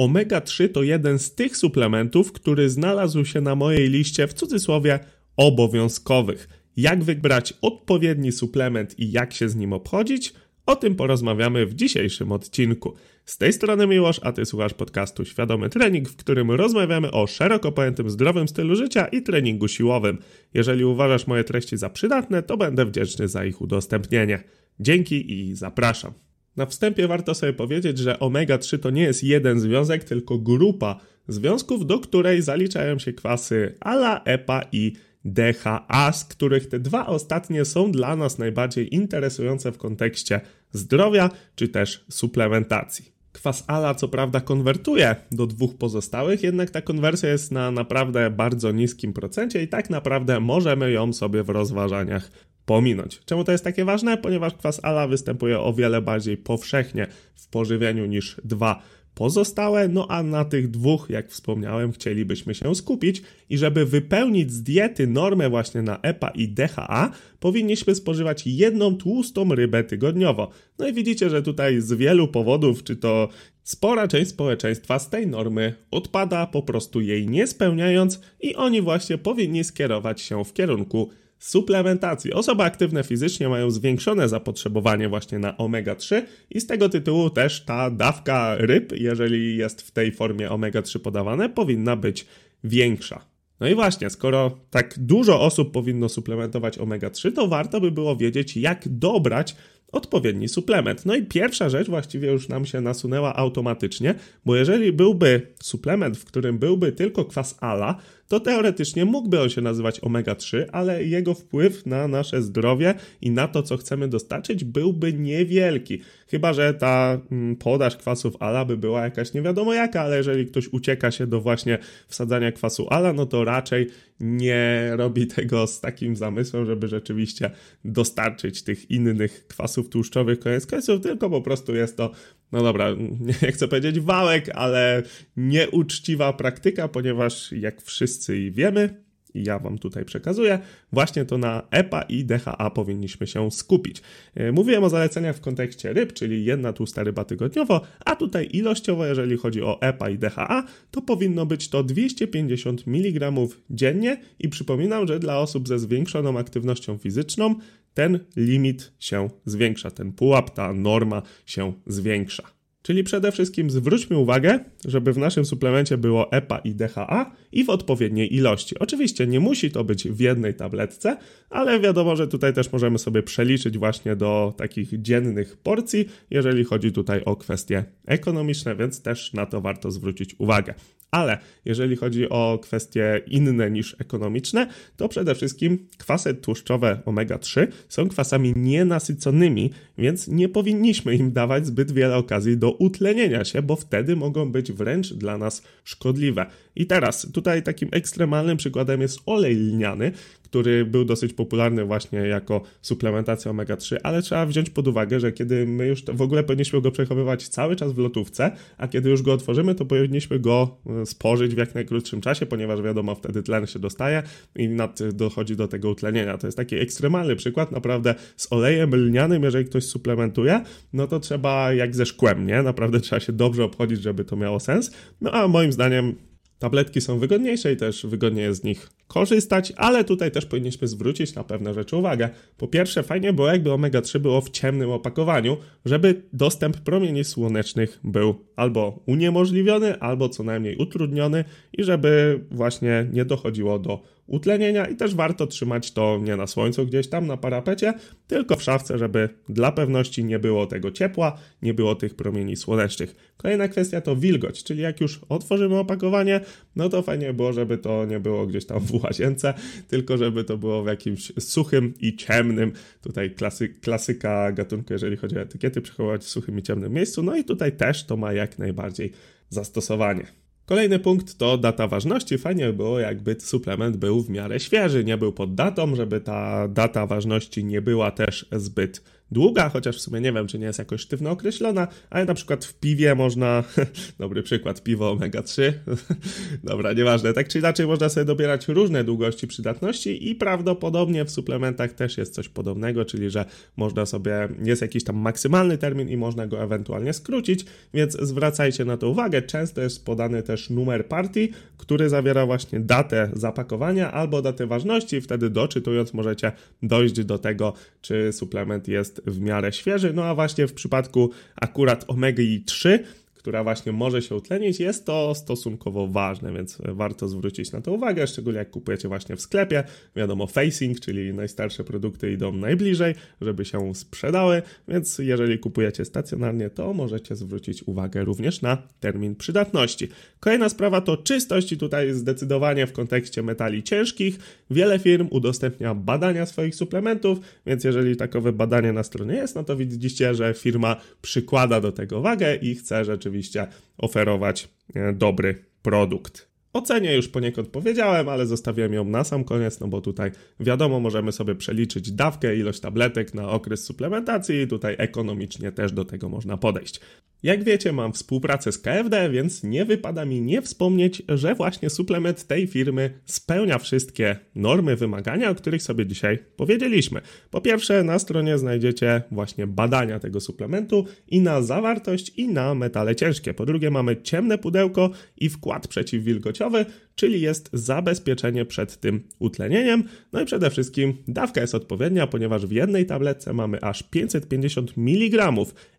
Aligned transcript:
omega-3 0.00 0.68
to 0.68 0.82
jeden 0.82 1.18
z 1.18 1.34
tych 1.34 1.56
suplementów, 1.56 2.32
który 2.32 2.70
znalazł 2.70 3.24
się 3.24 3.40
na 3.40 3.54
mojej 3.54 3.88
liście 3.88 4.26
w 4.26 4.34
cudzysłowie 4.34 4.98
obowiązkowych. 5.36 6.48
Jak 6.76 7.04
wybrać 7.04 7.54
odpowiedni 7.62 8.32
suplement 8.32 8.98
i 8.98 9.12
jak 9.12 9.32
się 9.32 9.48
z 9.48 9.56
nim 9.56 9.72
obchodzić? 9.72 10.32
O 10.66 10.76
tym 10.76 10.94
porozmawiamy 10.94 11.66
w 11.66 11.74
dzisiejszym 11.74 12.32
odcinku. 12.32 12.94
Z 13.24 13.38
tej 13.38 13.52
strony 13.52 13.86
Miłosz, 13.86 14.20
a 14.22 14.32
ty 14.32 14.46
słuchasz 14.46 14.74
podcastu 14.74 15.24
Świadomy 15.24 15.70
Trening, 15.70 16.08
w 16.08 16.16
którym 16.16 16.50
rozmawiamy 16.50 17.10
o 17.10 17.26
szeroko 17.26 17.72
pojętym 17.72 18.10
zdrowym 18.10 18.48
stylu 18.48 18.76
życia 18.76 19.06
i 19.06 19.22
treningu 19.22 19.68
siłowym. 19.68 20.18
Jeżeli 20.54 20.84
uważasz 20.84 21.26
moje 21.26 21.44
treści 21.44 21.76
za 21.76 21.90
przydatne, 21.90 22.42
to 22.42 22.56
będę 22.56 22.86
wdzięczny 22.86 23.28
za 23.28 23.44
ich 23.44 23.60
udostępnienie. 23.60 24.42
Dzięki 24.80 25.32
i 25.32 25.54
zapraszam. 25.54 26.12
Na 26.56 26.66
wstępie 26.66 27.08
warto 27.08 27.34
sobie 27.34 27.52
powiedzieć, 27.52 27.98
że 27.98 28.14
omega-3 28.20 28.78
to 28.78 28.90
nie 28.90 29.02
jest 29.02 29.24
jeden 29.24 29.60
związek, 29.60 30.04
tylko 30.04 30.38
grupa 30.38 31.00
związków, 31.28 31.86
do 31.86 31.98
której 31.98 32.42
zaliczają 32.42 32.98
się 32.98 33.12
kwasy 33.12 33.74
ALA, 33.80 34.20
EPA 34.24 34.62
i 34.72 34.92
DHA, 35.24 36.12
z 36.12 36.24
których 36.24 36.68
te 36.68 36.78
dwa 36.78 37.06
ostatnie 37.06 37.64
są 37.64 37.92
dla 37.92 38.16
nas 38.16 38.38
najbardziej 38.38 38.94
interesujące 38.94 39.72
w 39.72 39.78
kontekście 39.78 40.40
zdrowia 40.72 41.30
czy 41.54 41.68
też 41.68 42.04
suplementacji. 42.10 43.12
Kwas 43.32 43.64
ALA 43.66 43.94
co 43.94 44.08
prawda 44.08 44.40
konwertuje 44.40 45.16
do 45.32 45.46
dwóch 45.46 45.78
pozostałych, 45.78 46.42
jednak 46.42 46.70
ta 46.70 46.82
konwersja 46.82 47.28
jest 47.28 47.52
na 47.52 47.70
naprawdę 47.70 48.30
bardzo 48.30 48.72
niskim 48.72 49.12
procencie 49.12 49.62
i 49.62 49.68
tak 49.68 49.90
naprawdę 49.90 50.40
możemy 50.40 50.90
ją 50.90 51.12
sobie 51.12 51.42
w 51.42 51.48
rozważaniach 51.48 52.30
pominąć. 52.70 53.20
Czemu 53.24 53.44
to 53.44 53.52
jest 53.52 53.64
takie 53.64 53.84
ważne? 53.84 54.16
Ponieważ 54.16 54.54
kwas 54.54 54.80
ALA 54.84 55.08
występuje 55.08 55.60
o 55.60 55.72
wiele 55.72 56.02
bardziej 56.02 56.36
powszechnie 56.36 57.06
w 57.34 57.48
pożywieniu 57.48 58.06
niż 58.06 58.40
dwa 58.44 58.82
pozostałe, 59.14 59.88
no 59.88 60.06
a 60.08 60.22
na 60.22 60.44
tych 60.44 60.70
dwóch, 60.70 61.06
jak 61.10 61.30
wspomniałem, 61.30 61.92
chcielibyśmy 61.92 62.54
się 62.54 62.74
skupić 62.74 63.22
i 63.48 63.58
żeby 63.58 63.86
wypełnić 63.86 64.52
z 64.52 64.62
diety 64.62 65.06
normę 65.06 65.50
właśnie 65.50 65.82
na 65.82 65.98
EPA 66.02 66.28
i 66.28 66.48
DHA, 66.48 67.10
powinniśmy 67.40 67.94
spożywać 67.94 68.46
jedną 68.46 68.96
tłustą 68.96 69.54
rybę 69.54 69.84
tygodniowo. 69.84 70.50
No 70.78 70.88
i 70.88 70.92
widzicie, 70.92 71.30
że 71.30 71.42
tutaj 71.42 71.80
z 71.80 71.92
wielu 71.92 72.28
powodów, 72.28 72.84
czy 72.84 72.96
to 72.96 73.28
spora 73.62 74.08
część 74.08 74.30
społeczeństwa 74.30 74.98
z 74.98 75.10
tej 75.10 75.26
normy 75.26 75.74
odpada, 75.90 76.46
po 76.46 76.62
prostu 76.62 77.00
jej 77.00 77.28
nie 77.28 77.46
spełniając 77.46 78.20
i 78.40 78.54
oni 78.54 78.82
właśnie 78.82 79.18
powinni 79.18 79.64
skierować 79.64 80.20
się 80.20 80.44
w 80.44 80.52
kierunku 80.52 81.10
suplementacji. 81.40 82.32
Osoby 82.32 82.62
aktywne 82.62 83.04
fizycznie 83.04 83.48
mają 83.48 83.70
zwiększone 83.70 84.28
zapotrzebowanie 84.28 85.08
właśnie 85.08 85.38
na 85.38 85.56
omega-3 85.56 86.22
i 86.50 86.60
z 86.60 86.66
tego 86.66 86.88
tytułu 86.88 87.30
też 87.30 87.64
ta 87.64 87.90
dawka 87.90 88.56
ryb, 88.58 88.92
jeżeli 88.96 89.56
jest 89.56 89.82
w 89.82 89.90
tej 89.90 90.12
formie 90.12 90.48
omega-3 90.48 90.98
podawane, 90.98 91.48
powinna 91.48 91.96
być 91.96 92.26
większa. 92.64 93.24
No 93.60 93.68
i 93.68 93.74
właśnie, 93.74 94.10
skoro 94.10 94.58
tak 94.70 94.94
dużo 94.98 95.40
osób 95.40 95.72
powinno 95.72 96.08
suplementować 96.08 96.78
omega-3, 96.78 97.32
to 97.32 97.48
warto 97.48 97.80
by 97.80 97.90
było 97.90 98.16
wiedzieć, 98.16 98.56
jak 98.56 98.88
dobrać 98.88 99.56
odpowiedni 99.92 100.48
suplement. 100.48 101.06
No 101.06 101.14
i 101.14 101.22
pierwsza 101.22 101.68
rzecz 101.68 101.88
właściwie 101.88 102.32
już 102.32 102.48
nam 102.48 102.66
się 102.66 102.80
nasunęła 102.80 103.36
automatycznie, 103.36 104.14
bo 104.44 104.56
jeżeli 104.56 104.92
byłby 104.92 105.46
suplement, 105.62 106.18
w 106.18 106.24
którym 106.24 106.58
byłby 106.58 106.92
tylko 106.92 107.24
kwas 107.24 107.58
ALA, 107.60 107.96
to 108.30 108.40
teoretycznie 108.40 109.04
mógłby 109.04 109.40
on 109.40 109.48
się 109.48 109.60
nazywać 109.60 110.00
omega-3, 110.00 110.64
ale 110.72 111.04
jego 111.04 111.34
wpływ 111.34 111.86
na 111.86 112.08
nasze 112.08 112.42
zdrowie 112.42 112.94
i 113.20 113.30
na 113.30 113.48
to, 113.48 113.62
co 113.62 113.76
chcemy 113.76 114.08
dostarczyć, 114.08 114.64
byłby 114.64 115.12
niewielki. 115.12 116.00
Chyba, 116.28 116.52
że 116.52 116.74
ta 116.74 117.20
mm, 117.32 117.56
podaż 117.56 117.96
kwasów 117.96 118.36
ALA 118.40 118.64
by 118.64 118.76
była 118.76 119.04
jakaś 119.04 119.34
nie 119.34 119.42
wiadomo 119.42 119.74
jaka, 119.74 120.00
ale 120.00 120.16
jeżeli 120.16 120.46
ktoś 120.46 120.68
ucieka 120.68 121.10
się 121.10 121.26
do 121.26 121.40
właśnie 121.40 121.78
wsadzania 122.08 122.52
kwasu 122.52 122.86
ALA, 122.90 123.12
no 123.12 123.26
to 123.26 123.44
raczej 123.44 123.86
nie 124.20 124.90
robi 124.96 125.26
tego 125.26 125.66
z 125.66 125.80
takim 125.80 126.16
zamysłem, 126.16 126.66
żeby 126.66 126.88
rzeczywiście 126.88 127.50
dostarczyć 127.84 128.62
tych 128.62 128.90
innych 128.90 129.46
kwasów 129.46 129.88
tłuszczowych 129.88 130.40
koniec 130.40 130.66
końców, 130.66 131.00
tylko 131.00 131.30
po 131.30 131.42
prostu 131.42 131.74
jest 131.74 131.96
to 131.96 132.10
no 132.52 132.62
dobra, 132.62 132.90
nie 133.42 133.52
chcę 133.52 133.68
powiedzieć 133.68 134.00
wałek, 134.00 134.48
ale 134.54 135.02
nieuczciwa 135.36 136.32
praktyka, 136.32 136.88
ponieważ 136.88 137.52
jak 137.52 137.82
wszyscy 137.82 138.50
wiemy, 138.50 139.09
i 139.34 139.44
ja 139.44 139.58
Wam 139.58 139.78
tutaj 139.78 140.04
przekazuję, 140.04 140.58
właśnie 140.92 141.24
to 141.24 141.38
na 141.38 141.62
EPA 141.70 142.02
i 142.02 142.24
DHA 142.24 142.70
powinniśmy 142.70 143.26
się 143.26 143.50
skupić. 143.50 144.02
E, 144.34 144.52
mówiłem 144.52 144.84
o 144.84 144.90
zaleceniach 144.90 145.36
w 145.36 145.40
kontekście 145.40 145.92
ryb, 145.92 146.12
czyli 146.12 146.44
jedna 146.44 146.72
tłusta 146.72 147.02
ryba 147.02 147.24
tygodniowo, 147.24 147.80
a 148.04 148.16
tutaj 148.16 148.48
ilościowo, 148.52 149.06
jeżeli 149.06 149.36
chodzi 149.36 149.62
o 149.62 149.80
EPA 149.82 150.10
i 150.10 150.18
DHA, 150.18 150.64
to 150.90 151.02
powinno 151.02 151.46
być 151.46 151.68
to 151.68 151.84
250 151.84 152.86
mg 152.86 153.32
dziennie 153.70 154.20
i 154.38 154.48
przypominam, 154.48 155.06
że 155.06 155.18
dla 155.18 155.38
osób 155.38 155.68
ze 155.68 155.78
zwiększoną 155.78 156.38
aktywnością 156.38 156.98
fizyczną 156.98 157.54
ten 157.94 158.18
limit 158.36 158.92
się 158.98 159.30
zwiększa, 159.44 159.90
ten 159.90 160.12
pułap, 160.12 160.50
ta 160.50 160.72
norma 160.72 161.22
się 161.46 161.72
zwiększa. 161.86 162.59
Czyli 162.82 163.04
przede 163.04 163.32
wszystkim 163.32 163.70
zwróćmy 163.70 164.18
uwagę, 164.18 164.60
żeby 164.84 165.12
w 165.12 165.18
naszym 165.18 165.44
suplemencie 165.44 165.98
było 165.98 166.32
EPA 166.32 166.58
i 166.58 166.74
DHA 166.74 167.32
i 167.52 167.64
w 167.64 167.70
odpowiedniej 167.70 168.34
ilości. 168.34 168.78
Oczywiście 168.78 169.26
nie 169.26 169.40
musi 169.40 169.70
to 169.70 169.84
być 169.84 170.08
w 170.08 170.20
jednej 170.20 170.54
tabletce, 170.54 171.16
ale 171.50 171.80
wiadomo, 171.80 172.16
że 172.16 172.28
tutaj 172.28 172.54
też 172.54 172.72
możemy 172.72 172.98
sobie 172.98 173.22
przeliczyć 173.22 173.78
właśnie 173.78 174.16
do 174.16 174.54
takich 174.56 175.02
dziennych 175.02 175.56
porcji, 175.56 176.08
jeżeli 176.30 176.64
chodzi 176.64 176.92
tutaj 176.92 177.24
o 177.24 177.36
kwestie 177.36 177.84
ekonomiczne, 178.06 178.76
więc 178.76 179.02
też 179.02 179.32
na 179.32 179.46
to 179.46 179.60
warto 179.60 179.90
zwrócić 179.90 180.34
uwagę. 180.38 180.74
Ale 181.10 181.38
jeżeli 181.64 181.96
chodzi 181.96 182.28
o 182.28 182.58
kwestie 182.62 183.22
inne 183.26 183.70
niż 183.70 183.96
ekonomiczne, 183.98 184.66
to 184.96 185.08
przede 185.08 185.34
wszystkim 185.34 185.86
kwasy 185.98 186.34
tłuszczowe 186.34 187.00
omega-3 187.06 187.66
są 187.88 188.08
kwasami 188.08 188.52
nienasyconymi, 188.56 189.70
więc 189.98 190.28
nie 190.28 190.48
powinniśmy 190.48 191.14
im 191.14 191.32
dawać 191.32 191.66
zbyt 191.66 191.92
wiele 191.92 192.16
okazji 192.16 192.56
do 192.56 192.72
utlenienia 192.72 193.44
się, 193.44 193.62
bo 193.62 193.76
wtedy 193.76 194.16
mogą 194.16 194.52
być 194.52 194.72
wręcz 194.72 195.12
dla 195.12 195.38
nas 195.38 195.62
szkodliwe. 195.84 196.46
I 196.76 196.86
teraz 196.86 197.26
tutaj 197.32 197.62
takim 197.62 197.88
ekstremalnym 197.92 198.56
przykładem 198.56 199.00
jest 199.00 199.18
olej 199.26 199.56
lniany, 199.56 200.12
który 200.50 200.84
był 200.84 201.04
dosyć 201.04 201.32
popularny 201.32 201.84
właśnie 201.84 202.18
jako 202.18 202.62
suplementacja 202.82 203.52
omega-3, 203.52 203.96
ale 204.02 204.22
trzeba 204.22 204.46
wziąć 204.46 204.70
pod 204.70 204.88
uwagę, 204.88 205.20
że 205.20 205.32
kiedy 205.32 205.66
my 205.66 205.86
już 205.86 206.04
w 206.04 206.22
ogóle 206.22 206.44
powinniśmy 206.44 206.80
go 206.80 206.90
przechowywać 206.90 207.48
cały 207.48 207.76
czas 207.76 207.92
w 207.92 207.98
lotówce, 207.98 208.50
a 208.78 208.88
kiedy 208.88 209.10
już 209.10 209.22
go 209.22 209.32
otworzymy, 209.32 209.74
to 209.74 209.84
powinniśmy 209.84 210.38
go 210.38 210.76
e, 210.86 211.06
spożyć 211.06 211.54
w 211.54 211.58
jak 211.58 211.74
najkrótszym 211.74 212.20
czasie, 212.20 212.46
ponieważ 212.46 212.82
wiadomo, 212.82 213.14
wtedy 213.14 213.42
tlen 213.42 213.66
się 213.66 213.78
dostaje 213.78 214.22
i 214.56 214.68
nad, 214.68 215.00
dochodzi 215.12 215.56
do 215.56 215.68
tego 215.68 215.90
utlenienia. 215.90 216.38
To 216.38 216.46
jest 216.46 216.56
taki 216.56 216.76
ekstremalny 216.76 217.36
przykład, 217.36 217.72
naprawdę 217.72 218.14
z 218.36 218.52
olejem 218.52 218.94
lnianym, 218.94 219.42
jeżeli 219.42 219.64
ktoś 219.64 219.84
suplementuje, 219.84 220.60
no 220.92 221.06
to 221.06 221.20
trzeba 221.20 221.72
jak 221.72 221.96
ze 221.96 222.06
szkłem, 222.06 222.46
nie? 222.46 222.62
Naprawdę 222.62 223.00
trzeba 223.00 223.20
się 223.20 223.32
dobrze 223.32 223.64
obchodzić, 223.64 224.02
żeby 224.02 224.24
to 224.24 224.36
miało 224.36 224.60
sens. 224.60 224.90
No 225.20 225.30
a 225.30 225.48
moim 225.48 225.72
zdaniem 225.72 226.14
Tabletki 226.58 227.00
są 227.00 227.18
wygodniejsze 227.18 227.72
i 227.72 227.76
też 227.76 228.06
wygodniej 228.06 228.44
jest 228.44 228.60
z 228.60 228.64
nich 228.64 228.90
korzystać, 229.10 229.72
ale 229.76 230.04
tutaj 230.04 230.30
też 230.30 230.46
powinniśmy 230.46 230.88
zwrócić 230.88 231.34
na 231.34 231.44
pewne 231.44 231.74
rzeczy 231.74 231.96
uwagę. 231.96 232.28
Po 232.56 232.68
pierwsze, 232.68 233.02
fajnie 233.02 233.32
było, 233.32 233.48
jakby 233.48 233.70
omega-3 233.70 234.18
było 234.18 234.40
w 234.40 234.50
ciemnym 234.50 234.90
opakowaniu, 234.90 235.56
żeby 235.84 236.22
dostęp 236.32 236.76
promieni 236.76 237.24
słonecznych 237.24 238.00
był 238.04 238.34
albo 238.56 239.02
uniemożliwiony, 239.06 240.00
albo 240.00 240.28
co 240.28 240.42
najmniej 240.42 240.76
utrudniony 240.76 241.44
i 241.72 241.84
żeby 241.84 242.40
właśnie 242.50 243.06
nie 243.12 243.24
dochodziło 243.24 243.78
do 243.78 244.02
utlenienia 244.30 244.86
i 244.86 244.96
też 244.96 245.14
warto 245.14 245.46
trzymać 245.46 245.92
to 245.92 246.18
nie 246.22 246.36
na 246.36 246.46
słońcu 246.46 246.86
gdzieś 246.86 247.08
tam 247.08 247.26
na 247.26 247.36
parapecie, 247.36 247.94
tylko 248.26 248.56
w 248.56 248.62
szafce, 248.62 248.98
żeby 248.98 249.28
dla 249.48 249.72
pewności 249.72 250.24
nie 250.24 250.38
było 250.38 250.66
tego 250.66 250.90
ciepła, 250.90 251.38
nie 251.62 251.74
było 251.74 251.94
tych 251.94 252.14
promieni 252.14 252.56
słonecznych. 252.56 253.32
Kolejna 253.36 253.68
kwestia 253.68 254.00
to 254.00 254.16
wilgoć, 254.16 254.64
czyli 254.64 254.82
jak 254.82 255.00
już 255.00 255.20
otworzymy 255.28 255.78
opakowanie, 255.78 256.40
no 256.76 256.88
to 256.88 257.02
fajnie 257.02 257.32
było, 257.32 257.52
żeby 257.52 257.78
to 257.78 258.04
nie 258.04 258.20
było 258.20 258.46
gdzieś 258.46 258.66
tam 258.66 258.80
w 258.80 259.04
łazience, 259.04 259.54
tylko 259.88 260.16
żeby 260.16 260.44
to 260.44 260.58
było 260.58 260.82
w 260.82 260.86
jakimś 260.86 261.32
suchym 261.38 261.94
i 262.00 262.16
ciemnym, 262.16 262.72
tutaj 263.02 263.30
klasy, 263.30 263.68
klasyka 263.68 264.52
gatunku, 264.52 264.92
jeżeli 264.92 265.16
chodzi 265.16 265.36
o 265.36 265.40
etykiety, 265.40 265.80
przechowywać 265.80 266.22
w 266.22 266.28
suchym 266.28 266.58
i 266.58 266.62
ciemnym 266.62 266.92
miejscu, 266.92 267.22
no 267.22 267.36
i 267.36 267.44
tutaj 267.44 267.72
też 267.72 268.04
to 268.04 268.16
ma 268.16 268.32
jak 268.32 268.58
najbardziej 268.58 269.12
zastosowanie. 269.48 270.26
Kolejny 270.66 270.98
punkt 270.98 271.38
to 271.38 271.58
data 271.58 271.88
ważności. 271.88 272.38
Fajnie 272.38 272.66
by 272.66 272.72
było, 272.72 273.00
jakby 273.00 273.36
suplement 273.40 273.96
był 273.96 274.22
w 274.22 274.30
miarę 274.30 274.60
świeży, 274.60 275.04
nie 275.04 275.18
był 275.18 275.32
pod 275.32 275.54
datą, 275.54 275.96
żeby 275.96 276.20
ta 276.20 276.68
data 276.68 277.06
ważności 277.06 277.64
nie 277.64 277.82
była 277.82 278.10
też 278.10 278.46
zbyt 278.52 279.02
długa, 279.32 279.68
chociaż 279.68 279.96
w 279.96 280.00
sumie 280.00 280.20
nie 280.20 280.32
wiem, 280.32 280.46
czy 280.46 280.58
nie 280.58 280.66
jest 280.66 280.78
jakoś 280.78 281.00
sztywno 281.00 281.30
określona, 281.30 281.88
ale 282.10 282.24
na 282.24 282.34
przykład 282.34 282.64
w 282.64 282.74
piwie 282.74 283.14
można, 283.14 283.64
dobry 284.18 284.42
przykład, 284.42 284.82
piwo 284.82 285.16
omega-3, 285.16 285.72
dobra, 286.64 286.92
nieważne, 286.92 287.32
tak 287.32 287.48
czy 287.48 287.58
inaczej 287.58 287.86
można 287.86 288.08
sobie 288.08 288.24
dobierać 288.24 288.68
różne 288.68 289.04
długości 289.04 289.46
przydatności 289.46 290.30
i 290.30 290.34
prawdopodobnie 290.34 291.24
w 291.24 291.30
suplementach 291.30 291.92
też 291.92 292.18
jest 292.18 292.34
coś 292.34 292.48
podobnego, 292.48 293.04
czyli 293.04 293.30
że 293.30 293.44
można 293.76 294.06
sobie, 294.06 294.48
jest 294.64 294.82
jakiś 294.82 295.04
tam 295.04 295.16
maksymalny 295.16 295.78
termin 295.78 296.08
i 296.08 296.16
można 296.16 296.46
go 296.46 296.62
ewentualnie 296.62 297.12
skrócić, 297.12 297.64
więc 297.94 298.16
zwracajcie 298.20 298.84
na 298.84 298.96
to 298.96 299.08
uwagę. 299.08 299.42
Często 299.42 299.80
jest 299.80 300.04
podany 300.04 300.42
też 300.42 300.70
numer 300.70 301.06
partii, 301.06 301.52
który 301.76 302.08
zawiera 302.08 302.46
właśnie 302.46 302.80
datę 302.80 303.30
zapakowania 303.32 304.12
albo 304.12 304.42
datę 304.42 304.66
ważności, 304.66 305.20
wtedy 305.20 305.50
doczytując 305.50 306.14
możecie 306.14 306.52
dojść 306.82 307.24
do 307.24 307.38
tego, 307.38 307.72
czy 308.00 308.32
suplement 308.32 308.88
jest 308.88 309.19
w 309.26 309.40
miarę 309.40 309.72
świeży. 309.72 310.12
No 310.14 310.24
a 310.24 310.34
właśnie 310.34 310.66
w 310.66 310.74
przypadku 310.74 311.30
akurat 311.56 312.04
omega 312.08 312.42
3 312.66 313.04
która 313.40 313.64
właśnie 313.64 313.92
może 313.92 314.22
się 314.22 314.34
utlenić, 314.34 314.80
jest 314.80 315.06
to 315.06 315.34
stosunkowo 315.34 316.06
ważne, 316.06 316.52
więc 316.52 316.78
warto 316.84 317.28
zwrócić 317.28 317.72
na 317.72 317.80
to 317.80 317.92
uwagę, 317.92 318.26
szczególnie 318.26 318.58
jak 318.58 318.70
kupujecie 318.70 319.08
właśnie 319.08 319.36
w 319.36 319.40
sklepie. 319.40 319.84
Wiadomo, 320.16 320.46
facing, 320.46 321.00
czyli 321.00 321.34
najstarsze 321.34 321.84
produkty 321.84 322.32
idą 322.32 322.52
najbliżej, 322.52 323.14
żeby 323.40 323.64
się 323.64 323.94
sprzedały, 323.94 324.62
więc 324.88 325.18
jeżeli 325.18 325.58
kupujecie 325.58 326.04
stacjonarnie, 326.04 326.70
to 326.70 326.92
możecie 326.92 327.36
zwrócić 327.36 327.82
uwagę 327.82 328.24
również 328.24 328.62
na 328.62 328.82
termin 329.00 329.36
przydatności. 329.36 330.08
Kolejna 330.40 330.68
sprawa 330.68 331.00
to 331.00 331.16
czystość 331.16 331.72
i 331.72 331.78
tutaj 331.78 332.12
zdecydowanie 332.12 332.86
w 332.86 332.92
kontekście 332.92 333.42
metali 333.42 333.82
ciężkich. 333.82 334.38
Wiele 334.70 334.98
firm 334.98 335.28
udostępnia 335.30 335.94
badania 335.94 336.46
swoich 336.46 336.74
suplementów, 336.74 337.38
więc 337.66 337.84
jeżeli 337.84 338.16
takowe 338.16 338.52
badanie 338.52 338.92
na 338.92 339.02
stronie 339.02 339.34
jest, 339.34 339.54
no 339.54 339.64
to 339.64 339.76
widzicie, 339.76 340.34
że 340.34 340.54
firma 340.54 340.96
przykłada 341.22 341.80
do 341.80 341.92
tego 341.92 342.20
wagę 342.20 342.56
i 342.56 342.74
chce 342.74 343.04
rzeczywiście 343.04 343.29
oczywiście 343.30 343.66
oferować 343.98 344.68
e, 344.94 345.12
dobry 345.12 345.64
produkt. 345.82 346.50
O 346.72 346.82
cenie 346.82 347.16
już 347.16 347.28
poniekąd 347.28 347.68
powiedziałem, 347.68 348.28
ale 348.28 348.46
zostawiłem 348.46 348.92
ją 348.92 349.04
na 349.04 349.24
sam 349.24 349.44
koniec, 349.44 349.80
no 349.80 349.88
bo 349.88 350.00
tutaj 350.00 350.30
wiadomo, 350.60 351.00
możemy 351.00 351.32
sobie 351.32 351.54
przeliczyć 351.54 352.12
dawkę, 352.12 352.56
ilość 352.56 352.80
tabletek 352.80 353.34
na 353.34 353.48
okres 353.48 353.84
suplementacji 353.84 354.60
i 354.60 354.68
tutaj 354.68 354.94
ekonomicznie 354.98 355.72
też 355.72 355.92
do 355.92 356.04
tego 356.04 356.28
można 356.28 356.56
podejść. 356.56 357.00
Jak 357.42 357.64
wiecie, 357.64 357.92
mam 357.92 358.12
współpracę 358.12 358.72
z 358.72 358.78
KFD, 358.78 359.30
więc 359.30 359.62
nie 359.62 359.84
wypada 359.84 360.24
mi 360.24 360.40
nie 360.40 360.62
wspomnieć, 360.62 361.22
że 361.28 361.54
właśnie 361.54 361.90
suplement 361.90 362.46
tej 362.46 362.66
firmy 362.66 363.10
spełnia 363.24 363.78
wszystkie 363.78 364.36
normy, 364.54 364.96
wymagania, 364.96 365.50
o 365.50 365.54
których 365.54 365.82
sobie 365.82 366.06
dzisiaj 366.06 366.38
powiedzieliśmy. 366.56 367.20
Po 367.50 367.60
pierwsze, 367.60 368.02
na 368.02 368.18
stronie 368.18 368.58
znajdziecie 368.58 369.22
właśnie 369.30 369.66
badania 369.66 370.18
tego 370.18 370.40
suplementu 370.40 371.06
i 371.28 371.40
na 371.40 371.62
zawartość, 371.62 372.32
i 372.36 372.48
na 372.48 372.74
metale 372.74 373.16
ciężkie. 373.16 373.54
Po 373.54 373.66
drugie, 373.66 373.90
mamy 373.90 374.22
ciemne 374.22 374.58
pudełko 374.58 375.10
i 375.36 375.48
wkład 375.48 375.88
przeciwwilgociowy, 375.88 376.86
czyli 377.20 377.40
jest 377.40 377.70
zabezpieczenie 377.72 378.64
przed 378.64 379.00
tym 379.00 379.22
utlenieniem. 379.38 380.04
No 380.32 380.40
i 380.40 380.44
przede 380.44 380.70
wszystkim 380.70 381.14
dawka 381.28 381.60
jest 381.60 381.74
odpowiednia, 381.74 382.26
ponieważ 382.26 382.66
w 382.66 382.72
jednej 382.72 383.06
tabletce 383.06 383.52
mamy 383.52 383.80
aż 383.80 384.02
550 384.02 384.92
mg 384.96 385.52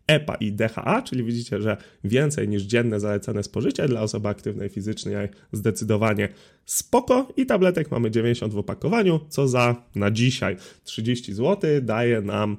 EPA 0.06 0.34
i 0.34 0.52
DHA, 0.52 1.02
czyli 1.02 1.24
widzicie, 1.24 1.60
że 1.60 1.76
więcej 2.04 2.48
niż 2.48 2.62
dzienne 2.62 3.00
zalecane 3.00 3.42
spożycie 3.42 3.88
dla 3.88 4.00
osoby 4.00 4.28
aktywnej 4.28 4.68
fizycznie 4.68 5.28
zdecydowanie 5.52 6.28
spoko 6.64 7.32
i 7.36 7.46
tabletek 7.46 7.90
mamy 7.90 8.10
90 8.10 8.54
w 8.54 8.58
opakowaniu, 8.58 9.20
co 9.28 9.48
za 9.48 9.76
na 9.94 10.10
dzisiaj 10.10 10.56
30 10.84 11.34
zł 11.34 11.70
daje 11.82 12.20
nam 12.20 12.56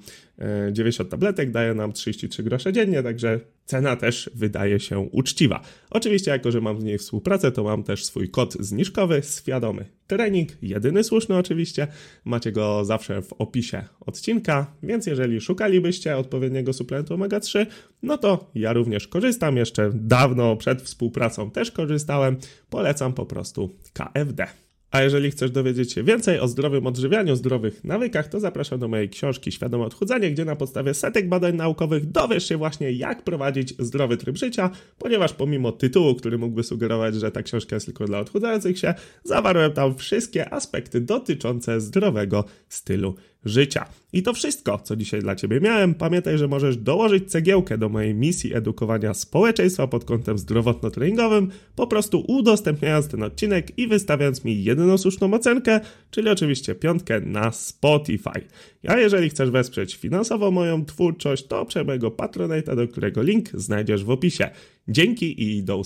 90 0.72 1.08
e, 1.08 1.12
tabletek 1.12 1.52
daje 1.52 1.74
nam 1.74 1.94
33 1.94 2.44
grosze 2.44 2.74
dziennie, 2.74 3.04
także 3.04 3.40
cena 3.66 3.96
też 3.96 4.30
wydaje 4.36 4.80
się 4.80 5.00
uczciwa. 5.00 5.62
Oczywiście, 5.90 6.32
jako 6.32 6.52
że 6.52 6.62
mam 6.62 6.82
z 6.82 6.84
niej 6.84 6.98
współpracę, 6.98 7.52
to 7.52 7.64
mam 7.64 7.84
też 7.84 8.06
swój 8.06 8.30
kod 8.30 8.54
zniżkowy, 8.54 9.22
świadomy 9.38 9.86
trening, 10.08 10.50
jedyny 10.62 11.04
słuszny 11.04 11.38
oczywiście. 11.38 11.88
Macie 12.26 12.52
go 12.52 12.86
zawsze 12.86 13.22
w 13.22 13.34
opisie 13.34 13.84
odcinka, 14.00 14.76
więc 14.84 15.08
jeżeli 15.08 15.42
szukalibyście 15.42 16.18
odpowiedniego 16.18 16.74
suplementu 16.74 17.14
omega-3, 17.14 17.66
no 18.04 18.18
to 18.18 18.52
ja 18.56 18.74
również 18.74 19.08
korzystam, 19.08 19.58
jeszcze 19.58 19.92
dawno 19.94 20.56
przed 20.56 20.82
współpracą 20.82 21.52
też 21.52 21.72
korzystałem. 21.72 22.38
Polecam 22.70 23.14
po 23.14 23.26
prostu 23.26 23.76
KFD. 23.94 24.48
A 24.94 25.02
jeżeli 25.02 25.32
chcesz 25.32 25.52
dowiedzieć 25.52 25.94
się 25.94 26.04
więcej 26.04 26.40
o 26.40 26.48
zdrowym 26.48 26.88
odżywianiu, 26.88 27.36
zdrowych 27.36 27.84
nawykach, 27.84 28.28
to 28.28 28.40
zapraszam 28.40 28.80
do 28.80 28.88
mojej 28.88 29.10
książki 29.10 29.52
Świadome 29.52 29.86
Odchudzanie, 29.86 30.32
gdzie 30.32 30.46
na 30.46 30.56
podstawie 30.56 30.94
setek 30.94 31.30
badań 31.30 31.56
naukowych 31.56 32.12
dowiesz 32.12 32.48
się 32.48 32.58
właśnie, 32.58 32.92
jak 32.92 33.24
prowadzić 33.24 33.74
zdrowy 33.80 34.18
tryb 34.18 34.38
życia, 34.38 34.70
ponieważ 34.98 35.34
pomimo 35.34 35.72
tytułu, 35.72 36.16
który 36.16 36.38
mógłby 36.38 36.64
sugerować, 36.64 37.16
że 37.16 37.32
ta 37.32 37.44
książka 37.44 37.76
jest 37.76 37.86
tylko 37.86 38.06
dla 38.06 38.20
odchudzających 38.20 38.80
się, 38.80 38.94
zawarłem 39.24 39.72
tam 39.72 39.96
wszystkie 39.96 40.54
aspekty 40.54 41.02
dotyczące 41.02 41.82
zdrowego 41.82 42.46
stylu 42.70 43.16
życia. 43.46 43.86
I 44.14 44.24
to 44.24 44.34
wszystko, 44.34 44.80
co 44.84 44.96
dzisiaj 44.96 45.22
dla 45.22 45.36
Ciebie 45.36 45.60
miałem. 45.60 45.94
Pamiętaj, 45.94 46.38
że 46.38 46.48
możesz 46.48 46.78
dołożyć 46.78 47.32
cegiełkę 47.32 47.78
do 47.78 47.90
mojej 47.90 48.14
misji 48.14 48.56
edukowania 48.56 49.14
społeczeństwa 49.14 49.88
pod 49.88 50.06
kątem 50.06 50.38
zdrowotno-treningowym, 50.38 51.48
po 51.76 51.88
prostu 51.88 52.24
udostępniając 52.28 53.08
ten 53.08 53.24
odcinek 53.24 53.78
i 53.78 53.88
wystawiając 53.88 54.44
mi 54.44 54.64
jedyną 54.64 54.98
słuszną 54.98 55.34
ocenkę, 55.34 55.80
czyli 56.12 56.30
oczywiście 56.30 56.76
piątkę 56.76 57.22
na 57.22 57.52
Spotify. 57.52 58.42
A 58.88 58.98
jeżeli 58.98 59.30
chcesz 59.30 59.50
wesprzeć 59.50 59.96
finansowo 59.96 60.52
moją 60.52 60.86
twórczość, 60.86 61.48
to 61.48 61.66
przejmę 61.66 61.88
mojego 61.88 62.10
Patronite'a, 62.10 62.76
do 62.76 62.88
którego 62.88 63.22
link 63.22 63.50
znajdziesz 63.54 64.04
w 64.04 64.10
opisie. 64.10 64.50
Dzięki 64.88 65.44
i 65.44 65.64
do 65.64 65.78
usłyszenia. 65.78 65.82